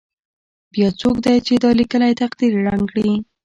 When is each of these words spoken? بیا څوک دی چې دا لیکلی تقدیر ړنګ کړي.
بیا 0.73 0.87
څوک 1.01 1.15
دی 1.25 1.37
چې 1.45 1.53
دا 1.63 1.69
لیکلی 1.79 2.13
تقدیر 2.21 2.51
ړنګ 2.65 2.83
کړي. 2.91 3.11